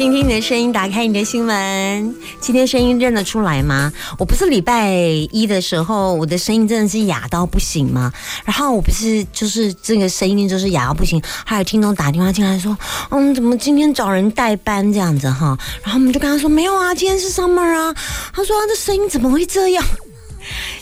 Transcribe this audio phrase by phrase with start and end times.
[0.00, 2.16] 听听你的声音，打开你的心门。
[2.40, 3.92] 今天声音认得出来吗？
[4.18, 4.94] 我不是礼拜
[5.30, 8.10] 一的时候，我的声音真的是哑到不行吗？
[8.46, 12.74] 然后我不是就是这个声音就是哑到不行，还有听众打电话进来说，
[13.10, 15.54] 嗯，怎么今天找人代班这样子哈？
[15.82, 17.94] 然后我们就跟他说没有啊，今天是 summer 啊。
[18.32, 19.84] 他说这声音怎么会这样？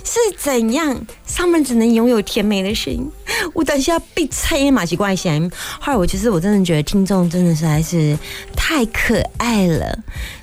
[0.09, 0.98] 是怎样？
[1.27, 3.07] 上面只能拥有甜美的声音，
[3.53, 5.51] 我等下被拆马奇怪声。
[5.79, 8.17] 后来我其实我真的觉得听众真的实在是
[8.57, 9.98] 太可爱了，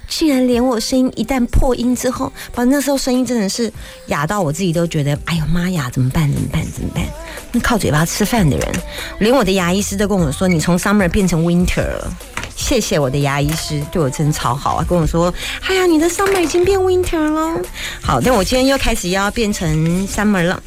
[0.08, 3.74] 竟然连我声音一旦破音之后，反正那时候声音真的是
[4.06, 6.32] 哑到我自己都觉得，哎呦妈呀，怎么办？
[6.32, 6.64] 怎么办？
[6.72, 7.04] 怎么办？
[7.52, 8.72] 那靠嘴巴吃饭的人，
[9.18, 12.18] 连我的牙医师都跟我说，你从 summer 变成 winter 了。
[12.56, 14.86] 谢谢我的牙医师，对我真超好啊！
[14.88, 15.32] 跟我说，
[15.68, 17.62] 哎呀，你的 summer 已经变 winter 了。
[18.02, 20.60] 好，但我今天又开始要变成 summer 了。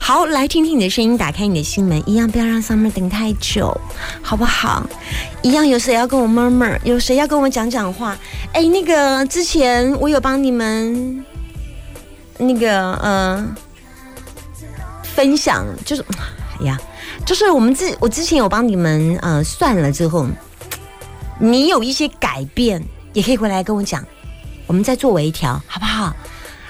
[0.00, 3.78] 好，来听听你的声音，打开你的心门，一样不要让 summer 等太久，
[4.22, 4.88] 好不好？
[5.42, 8.16] 一样有谁要跟我 murmur，有谁要跟我讲讲话？
[8.52, 11.24] 哎，那个之前我有帮你们
[12.38, 13.54] 那个呃
[15.02, 16.04] 分享，就是
[16.58, 16.80] 哎呀，
[17.24, 20.26] 就是我们之我之前有帮你们呃算了之后。
[21.38, 24.04] 你有一些改变，也可以回来跟我讲，
[24.66, 26.14] 我们再做微调，好不好？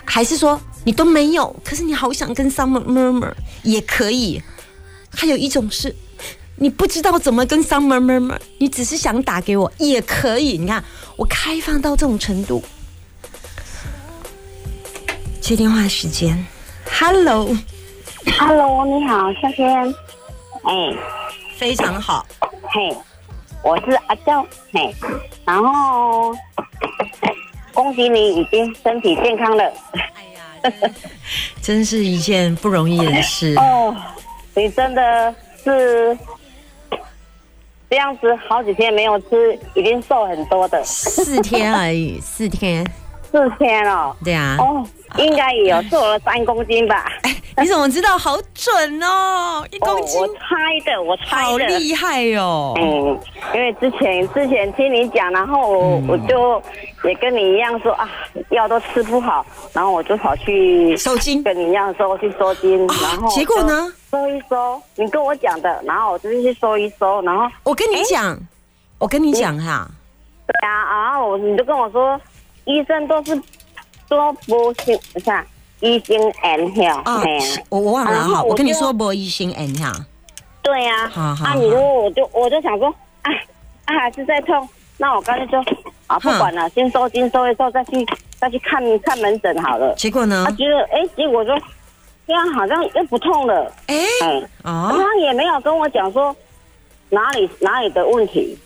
[0.05, 4.42] 还是说你都没有，可是你好想跟 Summer murmur 也可以。
[5.11, 5.94] 还有一种是，
[6.56, 10.59] 你不知道怎么跟 Summer murmur，你只是想打给我也可以。
[10.59, 10.84] 你看，
[11.17, 12.62] 我开放到这种程度。
[15.41, 16.44] 接电话时间
[16.91, 19.94] ，Hello，Hello，你好，夏天，
[20.65, 20.97] 哎，
[21.56, 22.26] 非常好，
[22.71, 22.97] 嘿。
[23.66, 24.94] 我是阿娇，嘿，
[25.44, 26.32] 然后
[27.75, 29.72] 恭喜你已经身体健康了。
[29.91, 30.71] 哎呀，
[31.60, 33.97] 真是一件不容易的事 哦。
[34.55, 35.34] 你真的
[35.65, 36.16] 是
[37.91, 40.81] 这样子，好几天没有吃，已经瘦很多的。
[40.84, 42.87] 四天而已，四天，
[43.37, 44.17] 四天哦。
[44.25, 44.57] 对啊。
[44.59, 44.83] 哦，
[45.19, 47.05] 应该也有瘦了三公斤吧。
[47.59, 48.19] 你怎么知道？
[48.19, 49.67] 好准哦！
[49.71, 52.75] 一公斤，我猜的，我猜的，好厉害哟！
[52.77, 53.19] 嗯，
[53.55, 56.63] 因为之前之前听你讲，然后我我就
[57.05, 58.09] 也跟你一样说啊，
[58.51, 63.91] 药都吃不好，然后我就跑去收金，跟你一样说去收金，然后结果呢？
[64.11, 68.39] 收一收，你跟我讲的，然后我就去收一收，然后我跟你讲，
[68.99, 69.89] 我跟你讲哈，
[70.47, 72.21] 对啊，然后你就跟我说，
[72.66, 73.34] 医生都是
[74.09, 75.44] 说不行，是吧？
[75.81, 79.93] 医生按下，对呀，我我忘了哈，我跟你说不医生按下，
[80.62, 82.88] 对呀，好好，啊，你如果我就我就想说，
[83.22, 83.31] 啊，
[83.84, 84.66] 啊还是在痛，
[84.97, 85.59] 那我干脆就
[86.06, 88.06] 啊不管了，先收金收一收，再去
[88.38, 89.94] 再去看看门诊好了。
[89.97, 90.44] 结果呢？
[90.47, 91.55] 他觉得哎，结果说
[92.26, 93.97] 这样好像又不痛了，哎，
[94.65, 96.34] 哦，他也没有跟我讲说
[97.10, 98.59] 哪里哪里的问题，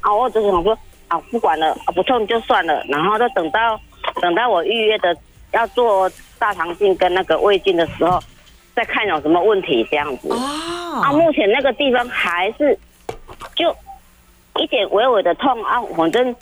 [0.00, 0.76] 啊，我只是想说
[1.08, 3.80] 啊不管了，啊不痛就算了，然后就等到
[4.20, 5.16] 等到我预约的
[5.52, 6.10] 要做。
[6.38, 8.22] 大肠镜跟那个胃镜的时候，
[8.74, 10.28] 再看有什么问题这样子。
[10.28, 11.00] 哦。
[11.02, 12.78] 啊，目前那个地方还是
[13.54, 13.74] 就
[14.60, 16.36] 一点微微的痛啊，反正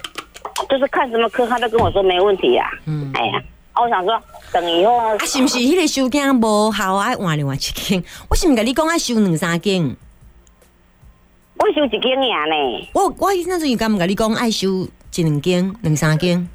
[0.69, 2.69] 就是看什么科，他都跟我说没问题呀。
[2.87, 3.09] 嗯。
[3.15, 3.41] 哎呀，
[3.75, 4.21] 啊，我想说
[4.53, 4.97] 等以后。
[4.97, 8.03] 啊，是不是迄个收件无效爱换另外一间？
[8.29, 9.97] 我是毋跟你讲爱收两三间？
[11.57, 12.89] 我收一间尔呢。
[12.93, 14.69] 我我那阵有敢毋跟你讲爱收
[15.15, 16.49] 一两间、两三间？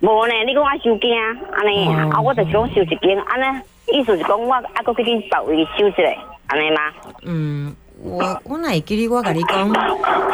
[0.00, 1.10] 无呢，你讲我收间
[1.52, 6.02] 安尼啊，我就想收一间安尼，意思是讲我还搁去恁别位收一个
[6.46, 6.80] 安尼吗？
[7.22, 9.68] 嗯，我我哪会记得我甲你讲，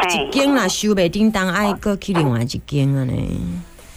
[0.09, 3.39] 一间啦收袂叮当，爱搁去另外一间安尼。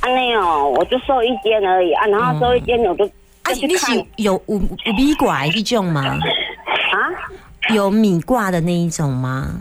[0.00, 3.04] 安尼哦，我就收一间而已啊，然后收一间我就
[3.42, 6.18] 啊，你是有有有米挂一种吗？
[7.70, 7.74] 啊？
[7.74, 9.60] 有米挂的那一种吗？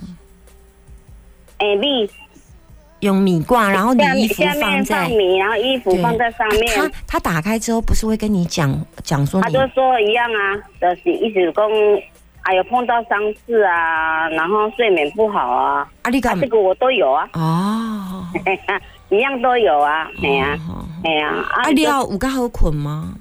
[1.60, 2.10] 诶，米。
[3.02, 6.68] 用米挂，然后你衣服放在米，然后衣服放在上面。
[6.76, 9.40] 他他打开之后不是会跟你讲讲说？
[9.42, 11.66] 他就说一样啊，就是一直讲，
[12.42, 13.18] 哎呦碰到伤
[13.48, 15.90] 势啊，然后睡眠不好啊。
[16.02, 17.30] 啊，你这个我都有啊。
[17.32, 18.26] 哦，
[19.10, 20.12] 一样都有啊。
[20.22, 20.60] 哎呀，
[21.06, 23.14] 哎呀，啊，你要五个好困吗？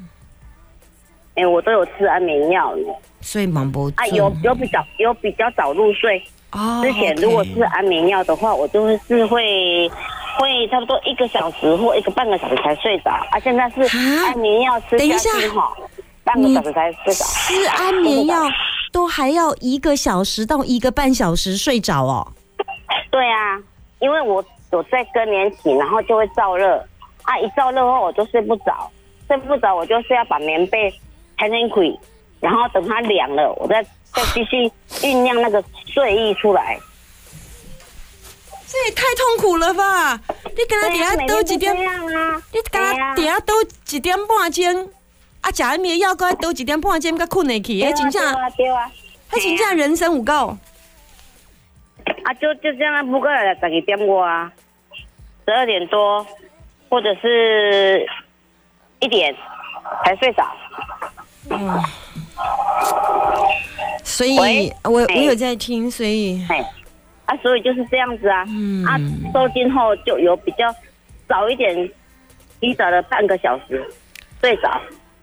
[1.39, 2.75] 哎，我都有吃安眠药
[3.21, 6.21] 所以忙不啊，有有比较有比较早入睡。
[6.51, 9.89] 哦，之前如果吃安眠药的话，我就是会
[10.39, 13.11] 会差不多一个小时或一个半个小时才睡着。
[13.31, 13.83] 啊，现在是
[14.25, 15.73] 安眠药吃下去哈，
[16.25, 17.25] 半个小时才睡着。
[17.25, 18.45] 吃安眠药
[18.91, 22.27] 都还要一个小时到一个半小时睡着哦。
[23.11, 23.63] 对啊，
[24.01, 26.77] 因为我我在更年期，然后就会燥热，
[27.23, 28.91] 啊，一燥热后我就睡不着，
[29.29, 30.93] 睡不着我就是要把棉被
[31.39, 31.99] 开开开，
[32.41, 34.71] 然后等它凉了，我再再继续
[35.07, 36.79] 酝酿那个睡意出来。
[38.71, 40.21] 这也太痛苦了吧！
[40.45, 41.75] 你跟他底下都几点？
[41.75, 41.83] 你
[42.71, 44.91] 跟他底下都几点半钟？
[45.41, 47.73] 啊，食安眠药，膏都几点半钟才困得去？
[47.81, 48.91] 迄真正，对啊，
[49.31, 50.55] 迄真正人生有够。
[52.25, 54.53] 啊，就就这样，不过来十二点过啊，
[55.47, 56.27] 十二点多，
[56.91, 58.07] 或者是
[59.01, 59.35] 一点
[60.05, 60.45] 才睡着。
[61.51, 61.83] 嗯，
[64.05, 66.41] 所以我我有在听，所以。
[67.27, 68.97] 啊，所以就是这样子啊，嗯啊，
[69.35, 70.75] 收金后就有比较
[71.29, 71.77] 早一点，
[72.59, 73.87] 提早了半个小时
[74.41, 74.71] 睡着，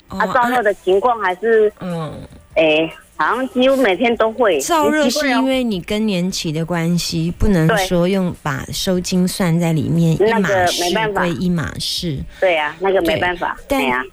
[0.09, 2.13] 啊，燥热的情况还是，嗯，
[2.53, 4.59] 哎，好像几乎每天都会。
[4.61, 12.23] 燥热是因为你更年期的关系，不能说用把收金算在里面，一码事归一码事。
[12.39, 13.57] 对呀，那个没办法。
[13.67, 14.03] 对呀，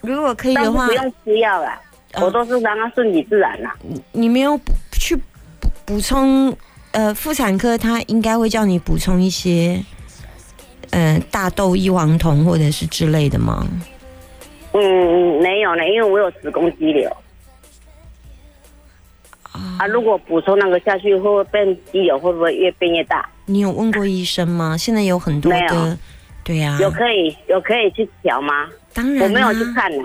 [0.00, 1.80] 如果可以的话，不用吃药了，
[2.20, 3.76] 我都是让它顺其自然啦。
[4.12, 4.58] 你没有
[4.92, 5.16] 去
[5.60, 6.56] 补补充？
[6.92, 9.78] 呃，妇产科他应该会叫你补充一些，
[10.90, 13.66] 呃，大豆异黄酮或者是之类的吗？
[14.72, 17.14] 嗯，没有呢，因为我有子宫肌瘤。
[19.52, 22.18] 啊，如果补充那个下去，会不会变肌瘤？
[22.18, 23.28] 会不会越变越大？
[23.44, 24.74] 你有问过医生吗？
[24.74, 25.98] 现在有很多的，
[26.42, 28.66] 对呀，有可以有可以去调吗？
[28.98, 30.04] 当然，我没有去看呢。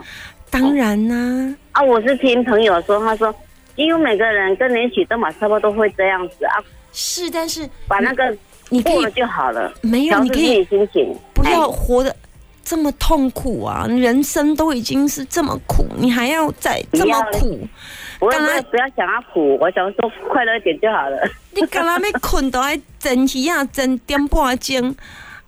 [0.49, 1.55] 当然呢。
[1.71, 3.33] 啊，我是听朋友说，他说。
[3.75, 6.61] 因为每个人跟年起都嘛差不多都会这样子啊，
[6.91, 8.23] 是，但是把那个
[8.69, 12.15] 你过了就好了，没有，你可以心情不要活的
[12.63, 13.87] 这么痛苦啊！
[13.89, 17.67] 人生都已经是这么苦，你还要再这么苦？
[18.19, 21.17] 刚才不要想要苦，我想说快乐一点就好了。
[21.49, 24.95] 你刚才没困到还整起啊，整点半钟，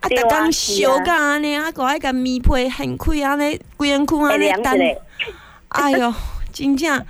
[0.06, 4.78] 啊，大刚烧干安尼，啊，个爱个棉被掀开安尼，规人裤安尼单，
[5.70, 6.14] 哎呦，
[6.54, 7.06] 真正。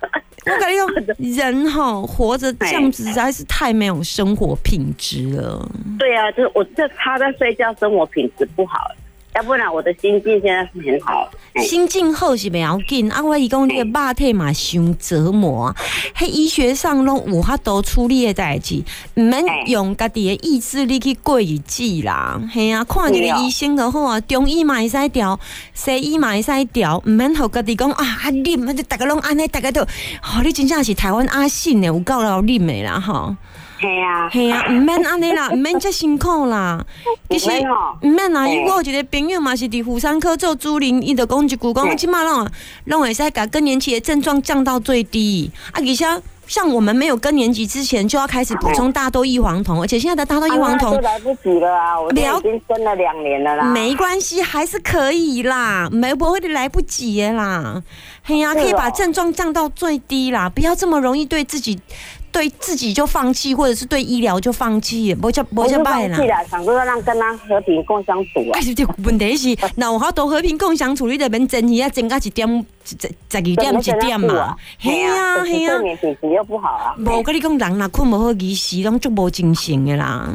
[0.46, 5.70] 我感觉人哈活着这样子实在是太没有生活品质了。
[5.98, 8.90] 对啊，就是我这他在睡觉，生活品质不好。
[9.34, 11.30] 要不然我的心境现在是很好。
[11.62, 15.74] 心境好是袂要紧，啊，我伊讲你个肉体嘛伤折磨，
[16.16, 18.82] 喺医学上拢有法度处理的代志，
[19.14, 22.40] 唔免用家己的意志力去过日子啦。
[22.52, 25.38] 系啊，看一个医生就好啊，中医嘛会使调，
[25.74, 33.36] 西医嘛会使调，唔免互家己讲啊，啊啉，啊大家拢安尼，大家都，哦，你真正是台湾阿信的，有够老啉的啦，吼。
[33.80, 36.84] 系啊，系啊，唔免安尼啦， 唔免遮辛苦啦。
[37.30, 37.50] 其实
[38.02, 42.46] 唔免啦，因为我一个朋友嘛是伫妇产科做主任，伊就讲一句讲，起码让
[42.84, 45.50] 让会使把更年期的症状降到最低。
[45.72, 46.04] 啊，而且
[46.46, 52.00] 像我们没有更年期之前，就要开始补充大豆异黄酮，而且现在的大豆异黄酮来不及了啊！
[52.00, 53.64] 我已经生了两年了啦。
[53.66, 57.80] 没关系，还是可以啦，没不会来不及啦。
[58.24, 61.78] 嘿呀，可以把症状降到最低啦，不要这么容易对自己。
[62.32, 66.16] 对自己就放弃，或者是对医疗就放弃，不叫不叫败啦。
[66.16, 68.60] 放弃啦，想说让跟他和平共相处啊。
[68.60, 74.56] 是，问题是，那我好多和平共相处，你得免争气啊，争加一点，十十二点一点嘛。
[74.78, 75.76] 系啊，系啊。
[75.76, 76.94] 睡眠品质又不好啊。
[76.98, 80.28] 无跟你讲，人若困无好，其实拢足无精神的啦。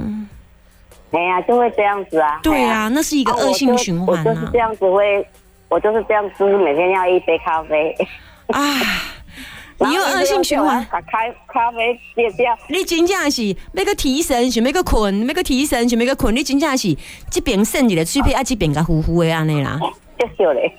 [1.11, 2.39] 哎呀，就会这样子啊。
[2.43, 4.23] 对啊，那是一个恶性循环啊。
[4.25, 5.25] 我就是这样子会，
[5.69, 7.95] 我就是这样子，每天要一杯咖啡。
[8.47, 8.61] 啊。
[9.79, 12.57] 你又恶性循环，打开咖啡戒掉。
[12.69, 16.33] 你真正是要个提神，想要个困，要个提神，想要个困。
[16.35, 16.95] 你真正是
[17.29, 19.79] 这边剩一个水片，啊这边个糊糊的安尼啦。
[20.17, 20.73] 就笑嘞。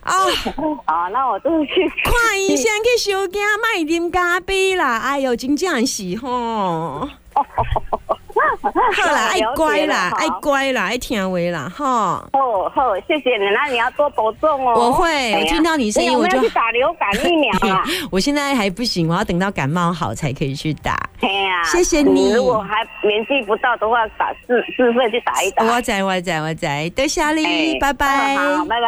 [0.00, 0.14] 啊
[0.84, 1.70] 啊，那我都去
[2.04, 4.98] 看医生去收惊，卖啉咖啡啦。
[4.98, 7.08] 哎呦，真正是吼。
[7.36, 12.28] 好啦，爱乖啦，爱乖啦，爱听话啦，哈。
[12.32, 14.74] 哦，好，谢谢你，那你要多保重哦。
[14.76, 17.84] 我会，我听到你声音我就去打流感疫苗 啦。
[18.10, 20.96] 我现在还不行，我要等到感冒好才可以去打。
[21.20, 22.32] 对呀，谢谢你。
[22.32, 25.64] 如果还年纪不到的话，打自自费去打一打。
[25.64, 28.36] 我在，我在，我在，多谢你，拜拜。
[28.36, 28.86] 好，拜拜。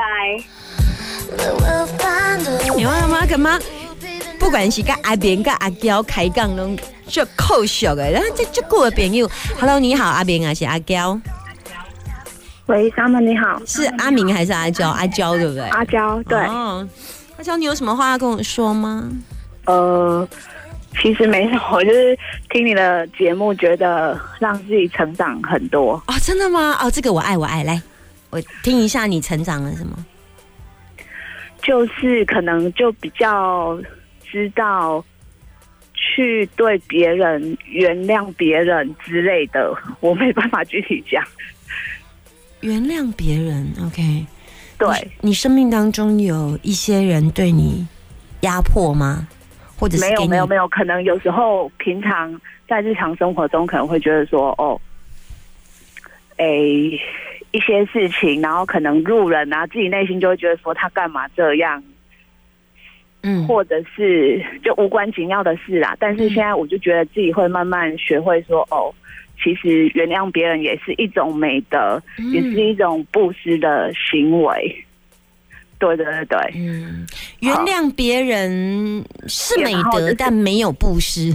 [2.77, 3.59] 你妈妈干嘛？
[4.49, 6.75] 不管是跟阿扁、跟阿娇开讲拢。
[7.07, 11.21] 就扣笑的，然后这这个朋友，Hello，你好，阿明啊，是阿娇。
[12.65, 14.89] 喂，三门你好，是阿明还是阿娇？
[14.89, 15.63] 阿娇对不对？
[15.69, 16.39] 阿娇，对。
[16.47, 16.87] 哦，
[17.37, 19.11] 阿娇，你有什么话要跟我说吗？
[19.67, 20.27] 呃，
[20.99, 25.93] 其实没什么，我就是听你的节目，觉得让自己成长很多。
[26.07, 26.75] 哦，真的吗？
[26.81, 27.83] 哦，这个我爱，我爱，来，
[28.31, 29.95] 我听一下你成长了什么？
[31.63, 33.79] 就是可能就比较
[34.31, 35.05] 知道。
[36.01, 41.23] 去对别人原谅别人之类的，我没办法具体讲。
[42.61, 44.25] 原谅别人，OK？
[44.79, 44.87] 对，
[45.21, 47.85] 你生命当中有一些人对你
[48.43, 49.27] 压迫吗？
[49.77, 54.81] 或者是没有没有没有，可能有时候平常在日常生活中可能会觉得说，哦，
[56.37, 61.83] 哎，一些事情，然后可能路人啊，自己内心就会觉得说他干嘛这样，
[63.23, 65.97] 嗯，或者是就无关紧要的事啦。
[65.99, 68.93] 但是现在我就觉得自己会慢慢学会说，哦，
[69.43, 72.01] 其实原谅别人也是一种美德，
[72.33, 74.85] 也是一种布施的行为。
[75.81, 77.07] 对对对对，嗯，
[77.39, 81.29] 原谅别人是美德，但没有布施。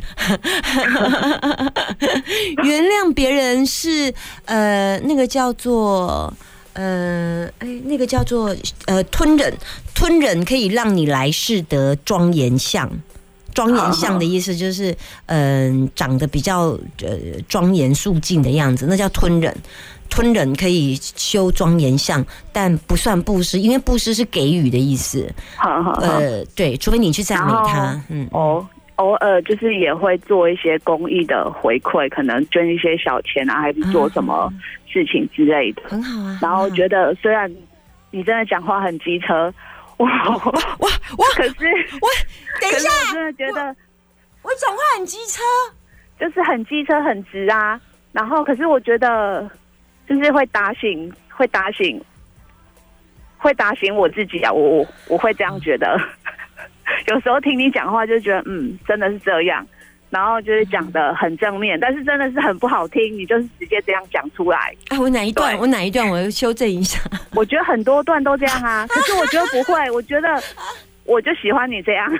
[2.65, 4.13] 原谅别人是
[4.43, 6.33] 呃，那个叫做
[6.73, 9.53] 呃，哎，那个叫做呃，吞忍，
[9.93, 12.89] 吞忍可以让你来世得庄严相。
[13.53, 14.95] 庄严相的意思就是，
[15.27, 16.69] 嗯，长得比较
[17.03, 17.15] 呃
[17.47, 19.55] 庄严肃静的样子，那叫吞忍。
[20.09, 25.27] 吞忍可以修庄严相，但不算布施，因为布施是给予的意思。
[25.55, 27.99] 好好呃，对，除非你去赞美他。
[28.09, 28.63] 嗯，哦，
[29.03, 34.51] 偶尔就是也会做一些公益的回馈，可能捐一些小钱啊，还是做什么
[34.87, 35.81] 事情之类的。
[35.89, 36.39] 很好啊。
[36.41, 37.53] 然后觉得虽然
[38.11, 39.53] 你真的讲话很机车，
[39.97, 41.25] 我我我！
[41.35, 41.53] 可是
[42.01, 42.07] 我
[42.61, 43.75] 等一下，我真的觉得
[44.41, 45.41] 我讲话很机车，
[46.19, 47.79] 就是很机车很直啊。
[48.11, 49.49] 然后可是我觉得。
[50.05, 51.99] 就是会打醒，会打醒，
[53.37, 54.51] 会打醒我自己啊！
[54.51, 55.97] 我我我会这样觉得。
[57.07, 59.65] 有时候听你讲话，就觉得嗯，真的是这样。
[60.09, 63.01] 然后就是讲的很正面，但是真的是很不好听。
[63.17, 64.71] 你就是直接这样讲出来。
[64.89, 65.57] 啊，我哪一段？
[65.57, 66.07] 我哪一段？
[66.07, 66.99] 我要修正一下。
[67.33, 69.89] 我觉得很多段都这样啊，可是我觉得不会。
[69.89, 70.39] 我觉得
[71.05, 72.15] 我就喜欢你这样，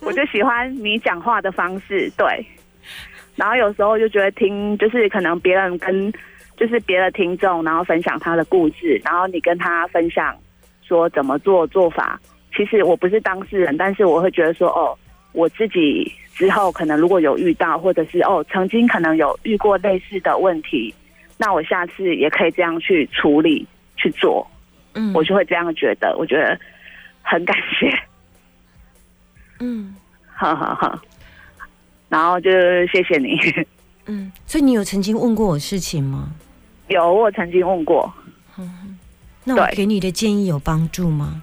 [0.00, 2.10] 我就喜欢你讲话的方式。
[2.16, 2.44] 对。
[3.36, 6.12] 然后有时候就觉得听，就是可能别人跟，
[6.56, 10.36] 就是别的听众，然后分享他的故事，然后你跟他分享
[10.82, 12.20] 说怎么做做法。
[12.56, 14.96] 其实我不是当事人，但是我会觉得说，哦，
[15.32, 20.92] 我自己之后可能如果有遇到，或者是哦曾经可能有遇过类似的问题，
[21.36, 24.46] 那我下次也可以这样去处理去做。
[24.94, 26.58] 嗯，我就会这样觉得，我觉得
[27.22, 27.88] 很感谢。
[29.60, 29.94] 嗯，
[30.26, 31.00] 好好好。
[32.08, 32.50] 然后就
[32.86, 33.38] 谢谢你。
[34.06, 36.32] 嗯，所以你有曾经问过我事情吗？
[36.88, 38.10] 有，我曾经问过。
[38.56, 38.98] 嗯，
[39.44, 41.42] 那我给你的建议有帮助吗？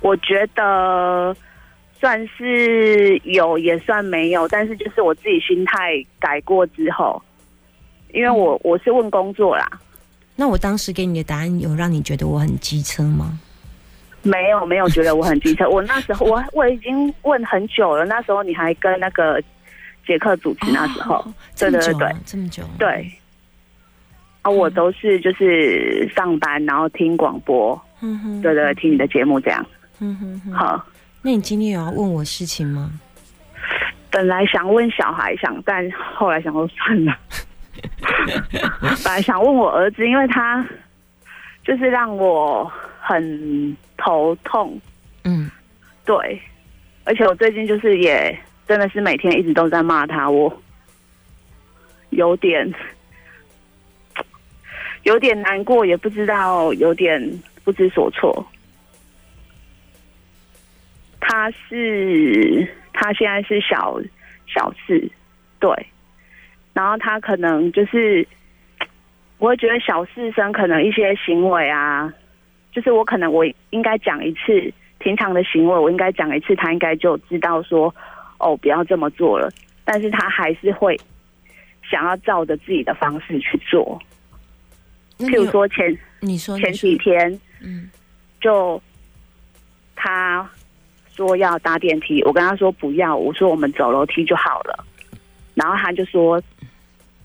[0.00, 1.34] 我觉得
[1.98, 4.46] 算是有，也算没有。
[4.48, 7.22] 但是就是我自己心态改过之后，
[8.12, 9.68] 因为我我是问工作啦。
[10.36, 13.38] 那我当时给你的答案有让你觉得我很机车吗？
[14.22, 19.40] 没有没有觉得我很机车， 我那时候我我已经问很久了，那时候你还跟那个
[20.06, 21.24] 杰克主持，那时候。
[21.56, 23.10] 对对对，这么久对，
[24.42, 29.64] 啊，我都是就是上班然后听广播，嗯哼，对对，听你的节目这样，
[30.00, 30.86] 嗯哼，好，
[31.22, 32.90] 那你今天有要问我事情吗？
[34.10, 37.18] 本来想问小孩，想但后来想说算了，
[39.04, 40.66] 本来想问我儿子，因为他
[41.64, 43.76] 就是让我很。
[44.00, 44.80] 头痛，
[45.24, 45.50] 嗯，
[46.04, 46.40] 对，
[47.02, 50.62] 而且我最近就是也真的是每天一直都在骂他，我。
[52.10, 52.72] 有点。
[55.02, 57.20] 有点难过，也不知道有点
[57.64, 58.46] 不知所措。
[61.20, 64.00] 他是他现在是小
[64.46, 65.10] 小四，
[65.58, 65.70] 对，
[66.72, 68.26] 然后他可能就是
[69.38, 72.12] 我会觉得小四生可能一些行为啊。
[72.70, 77.92] 就是我可能我应该讲一次平常的行为，我应该讲一次，他应该就知道说
[78.38, 79.50] 哦，不要这么做了。
[79.84, 80.96] 但是他还是会
[81.82, 84.00] 想要照着自己的方式去做。
[85.18, 87.90] 譬如说前你说前几天，嗯，
[88.40, 88.80] 就
[89.96, 90.48] 他
[91.26, 94.84] 说要搭电梯，我跟他说不要，我说我们走楼梯就好了。
[95.54, 96.40] 然后他就说，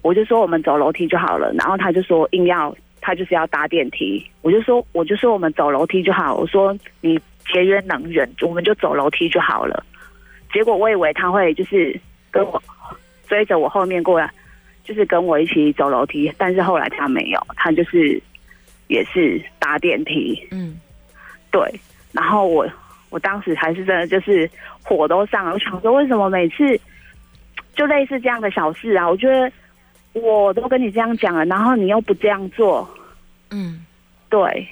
[0.02, 1.54] 我就说我们走楼梯就好了。
[1.54, 2.76] 然后他就说硬要。
[3.06, 6.34] 他就是要搭电梯，我就说，我就说我们走楼梯就好。
[6.36, 7.20] 我说你
[7.52, 9.86] 节约能源，我们就走楼梯就好了。
[10.54, 12.00] 结果我以为他会就是
[12.32, 12.64] 跟我
[13.28, 14.32] 追着我后面过来，
[14.86, 16.32] 就是跟我一起走楼梯。
[16.38, 18.18] 但是后来他没有，他就是
[18.88, 20.42] 也是搭电梯。
[20.52, 20.80] 嗯，
[21.52, 21.62] 对。
[22.14, 22.66] 然后我
[23.14, 24.50] 我当时还是真的就是
[24.84, 26.78] 火都上了，我想说为什么每次
[27.76, 29.10] 就类似这样的小事啊？
[29.10, 29.50] 我觉得。
[30.16, 32.88] 我都跟你这样讲了，然后你又不这样做，
[33.50, 33.84] 嗯，
[34.30, 34.68] 对，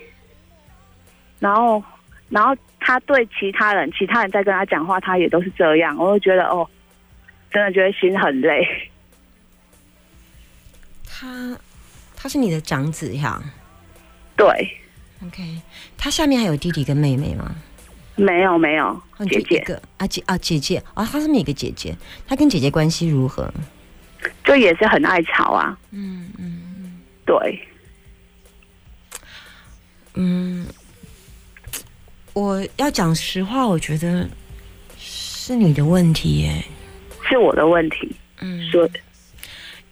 [1.39, 1.83] 然后，
[2.29, 6.69] 然后他对其他人，其他人在跟他讲话，他也都是这样，我就觉得哦，
[7.49, 8.63] 真的觉得心很累。
[11.09, 11.57] 他
[12.15, 13.41] 他是你的长子呀？
[14.35, 14.47] 对。
[15.25, 15.59] OK，
[15.97, 17.55] 他下面还有弟弟跟妹妹吗？
[18.15, 21.95] 没有，没有，姐姐啊姐啊姐姐啊，他是一个姐姐，
[22.27, 23.51] 她跟姐姐关系如何？
[24.43, 25.77] 就也是很爱吵啊。
[25.91, 27.67] 嗯嗯嗯，对。
[30.13, 30.67] 嗯，
[32.33, 34.29] 我要讲实话，我觉得
[34.97, 36.65] 是你的问题耶，
[37.27, 38.15] 是我的问题。
[38.41, 38.87] 嗯，说，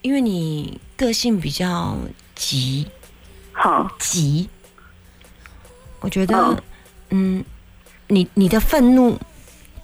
[0.02, 1.98] 因为你个性比较
[2.36, 2.86] 急，
[3.54, 4.50] 好急。
[6.02, 6.64] 我觉得，
[7.10, 7.44] 嗯，
[8.10, 9.18] 你你的愤怒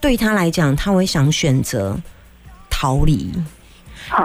[0.02, 1.98] 对他来讲，他会想选择
[2.70, 3.32] 逃离，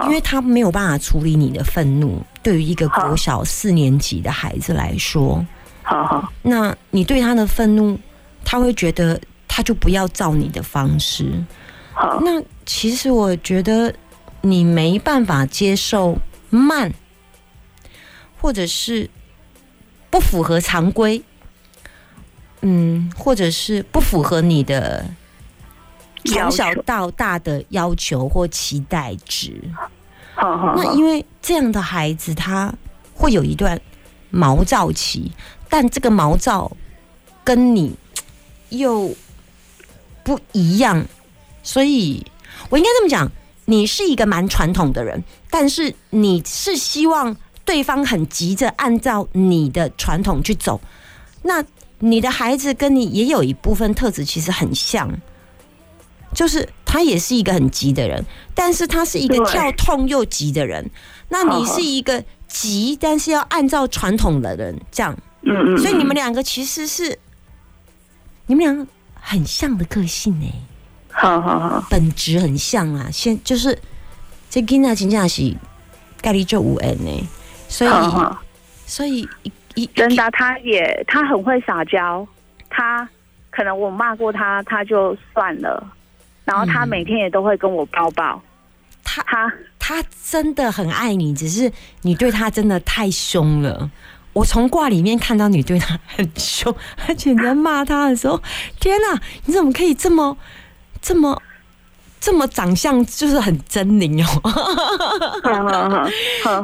[0.03, 2.21] 因为他没有办法处理你的愤怒。
[2.43, 5.45] 对于一个国小四年级的孩子来说，
[5.83, 7.97] 好好，那你对他的愤怒，
[8.43, 11.31] 他会觉得他就不要照你的方式。
[11.93, 13.93] 好，那其实我觉得
[14.41, 16.17] 你没办法接受
[16.49, 16.91] 慢，
[18.39, 19.07] 或者是
[20.09, 21.23] 不符合常规。
[22.63, 25.03] 嗯，或者是不符合你的
[26.25, 29.59] 从小到大的要求或期待值。
[30.35, 32.71] 那因为这样的孩子，他
[33.15, 33.81] 会有一段
[34.29, 35.31] 毛躁期，
[35.69, 36.71] 但这个毛躁
[37.43, 37.95] 跟你
[38.69, 39.11] 又
[40.23, 41.03] 不一样，
[41.63, 42.23] 所以
[42.69, 43.31] 我应该这么讲：
[43.65, 50.79] 你是一个蛮传统的人，但是你是希望对方很急着按照你的传统去走，
[51.41, 51.65] 那。
[52.03, 55.07] 你的孩子跟你也有一部分特质，其实很像，
[56.33, 60.89] 就是他也是一个很急的人，但是他是一个跳痛又急的人。
[61.29, 65.15] 那你是一个急，但是要按照传统的人这样。
[65.43, 65.77] 嗯嗯。
[65.77, 67.19] 所以你们两个其实是，
[68.47, 70.51] 你们两个很像的个性哎。
[71.11, 71.85] 好好好。
[71.87, 73.77] 本质很像啊，先就是
[74.49, 75.55] 这跟那金价是
[76.19, 77.27] 概率就五 n 呢，
[77.69, 77.91] 所以
[78.87, 79.29] 所以。
[79.93, 82.27] 真的，他也他很会撒娇，
[82.69, 83.07] 他
[83.49, 85.91] 可能我骂过他，他就算了，
[86.45, 88.41] 然后他每天也都会跟我抱抱。
[89.03, 93.89] 他他他真的很爱你，只是你对他真的太凶了。
[94.33, 96.73] 我从卦里面看到你对他很凶，
[97.07, 98.41] 而且你在骂他的时候，
[98.79, 100.37] 天哪，你怎么可以这么
[101.01, 101.41] 这么？
[102.21, 106.07] 这么长相就是很狰狞哦，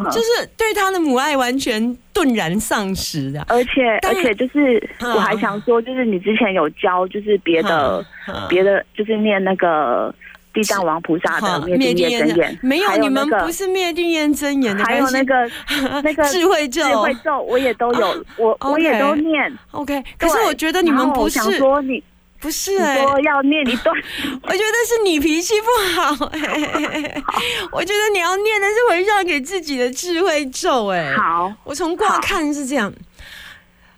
[0.12, 8.06] 就是对他的母爱完全顿然丧失的，而且而且就是我还想说，就是你之前有教就是别的
[8.48, 10.13] 别的，就是念那个
[10.54, 15.50] 地藏王菩萨的灭定业真言，没有你们不是灭定业真言的，还有那个
[16.04, 19.52] 那个智慧咒，智慧咒我也都有，我我也都念。
[19.72, 22.04] OK，可是我觉得你们不是说你。
[22.39, 23.95] 不是哎，说要念一段，
[24.43, 25.67] 我觉得是你脾气不
[26.00, 26.39] 好哎。
[27.73, 31.13] 我觉得你要念的是回向给自己的智慧咒哎。
[31.15, 32.93] 好，我从卦看是这样。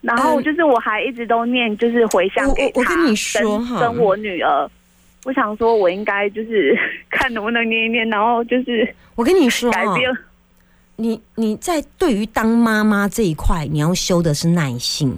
[0.02, 4.70] 然后就是我还一直都念，就是回向给我跟你说哈，跟我女儿。
[5.26, 10.10] 我想说，我应该就是看能不能念一念，然后就是我跟你说，改变。
[10.96, 15.10] 你你在对于当妈妈这一块，你要修的是耐心。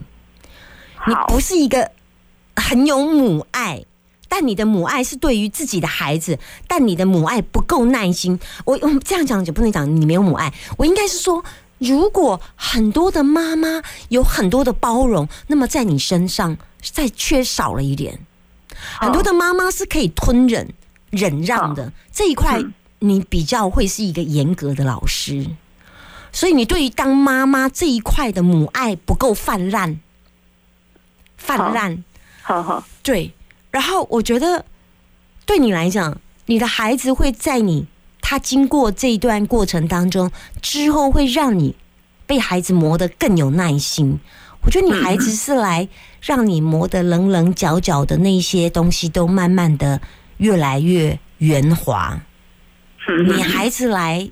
[1.05, 1.87] 你不是一个。
[2.55, 3.83] 很有母爱，
[4.27, 8.39] 但你的母爱是对于自己的孩子，但你的母爱不够耐心。
[8.65, 11.43] 我我这样讲就不能讲你没有母爱，我应该是说，
[11.79, 18.19] 如果很多的妈妈有很多的包容，那么在你身上再缺少了一点。
[18.99, 20.73] 很多的妈妈是可以吞忍
[21.09, 22.63] 忍让的这一块，
[22.99, 25.45] 你比较会是一个严格的老师，
[26.31, 29.99] 所以你对于当妈妈这一块的母爱不够泛滥，
[31.37, 32.03] 泛滥。
[32.43, 33.31] 好好，对，
[33.69, 34.65] 然后我觉得
[35.45, 37.87] 对你来讲，你的孩子会在你
[38.19, 41.75] 他经过这一段过程当中之后，会让你
[42.25, 44.19] 被孩子磨得更有耐心。
[44.63, 45.87] 我觉得你孩子是来
[46.19, 50.01] 让你磨得棱棱角角的那些东西都慢慢的
[50.37, 52.19] 越来越圆滑。
[53.27, 54.29] 你孩子来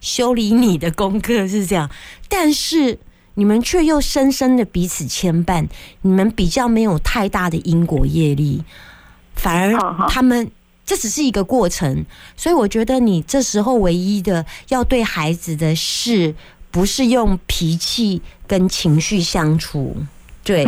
[0.00, 1.90] 修理你的功课是这样，
[2.28, 2.98] 但是。
[3.40, 5.66] 你们却又深深的彼此牵绊，
[6.02, 8.62] 你们比较没有太大的因果业力，
[9.34, 10.50] 反而他们
[10.84, 12.04] 这只是一个过程，
[12.36, 16.34] 所以我觉得你这时候唯一的要对孩子的事，
[16.70, 19.96] 不是用脾气跟情绪相处，
[20.44, 20.66] 对，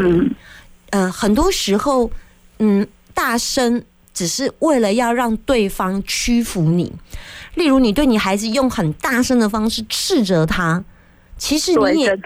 [0.88, 2.10] 呃，很多时候，
[2.58, 6.90] 嗯，大声只是为了要让对方屈服你，
[7.54, 10.82] 例如你对你孩子用很大声的方式斥责他，
[11.36, 12.18] 其实你也。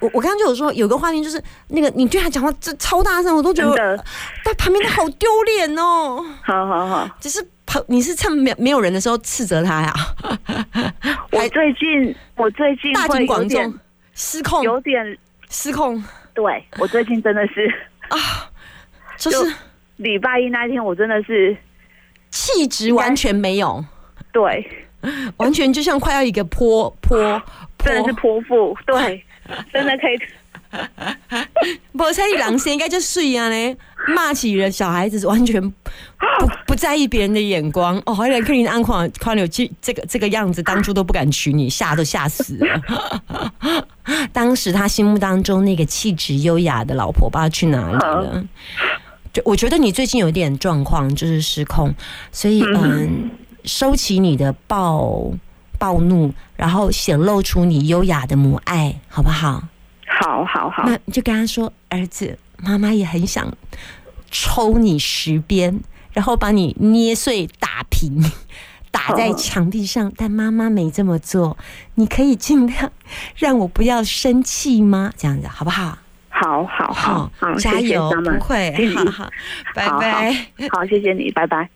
[0.00, 3.96] 我我刚刚就有说，有个画面就是那个你对他讲话这超大声，我都觉得
[4.44, 6.24] 在旁边他好丢脸哦。
[6.42, 7.46] 好好好，只是
[7.86, 9.94] 你是趁没没有人的时候斥责他呀？
[11.30, 13.78] 我最近我最近大庭广众
[14.14, 16.02] 失控，有点失控。
[16.32, 17.66] 对我最近真的是
[18.08, 18.16] 啊，
[19.18, 19.54] 就是
[19.96, 21.56] 礼拜一那一天，我真的是
[22.30, 23.84] 气质完全没有，
[24.32, 24.64] 对，
[25.36, 27.18] 完全就像快要一个泼泼，
[27.78, 29.22] 真的是泼妇，对，
[29.72, 30.18] 真的可以。
[31.92, 33.76] 不，蔡一郎先应该就睡啊嘞，
[34.14, 35.76] 骂起人小孩子完全不
[36.64, 38.16] 不在意别人的眼光哦。
[38.20, 42.80] 原来克林安况况有这这个这个样子，当初都不敢娶你，吓都吓死了。
[44.32, 48.44] 当时他心目当中那个气质优雅的老婆，不知道去哪里了。
[49.32, 51.92] 就我觉得你最近有点状况，就是失控，
[52.30, 53.28] 所以嗯，
[53.64, 55.32] 收起你的暴
[55.80, 59.64] 暴怒，然后显露出你优雅的母爱，好不好？
[60.06, 63.50] 好好好，那就跟他说：“儿子，妈妈也很想
[64.30, 65.80] 抽你十鞭，
[66.12, 68.22] 然后把你捏碎、打平，
[68.92, 70.12] 打在墙壁上。
[70.14, 71.56] 但妈妈没这么做，
[71.94, 72.92] 你可以尽量
[73.36, 75.10] 让我不要生气吗？
[75.16, 75.96] 这样子好不好？
[76.28, 79.30] 好好好，加油，不会，好 好，
[79.74, 80.32] 拜拜，
[80.70, 81.70] 好，谢谢你，拜拜。”